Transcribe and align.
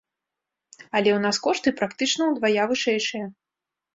Але 0.95 1.09
ў 1.15 1.19
нас 1.25 1.37
кошты 1.47 1.69
практычна 1.81 2.23
ўдвая 2.31 2.63
вышэйшыя. 2.71 3.25